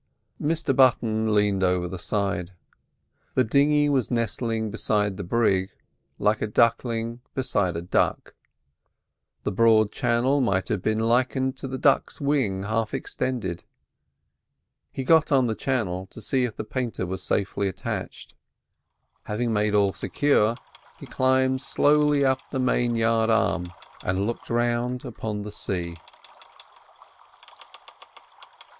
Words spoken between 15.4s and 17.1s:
the channel to see if the painter